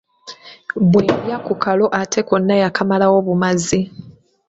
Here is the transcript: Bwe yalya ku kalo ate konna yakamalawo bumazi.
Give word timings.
Bwe 0.89 1.01
yalya 1.09 1.37
ku 1.45 1.53
kalo 1.63 1.85
ate 2.01 2.19
konna 2.27 2.55
yakamalawo 2.63 3.17
bumazi. 3.27 3.79